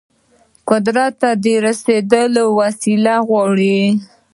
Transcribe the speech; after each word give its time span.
قدرت 0.69 1.13
ته 1.21 1.29
د 1.43 1.45
رسیدل 1.65 2.33
وسيله 2.59 3.15
غواړي. 3.27 3.79